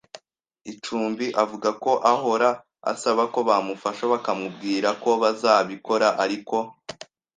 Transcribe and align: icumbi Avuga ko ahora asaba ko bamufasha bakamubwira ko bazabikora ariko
icumbi 0.71 1.25
Avuga 1.43 1.69
ko 1.83 1.91
ahora 2.13 2.49
asaba 2.93 3.23
ko 3.33 3.39
bamufasha 3.47 4.03
bakamubwira 4.13 4.89
ko 5.03 5.09
bazabikora 5.21 6.07
ariko 6.23 6.55